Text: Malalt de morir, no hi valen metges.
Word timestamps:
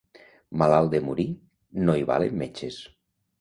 Malalt 0.61 0.89
de 0.93 1.01
morir, 1.09 1.25
no 1.83 1.97
hi 2.01 2.07
valen 2.13 2.41
metges. 2.41 2.81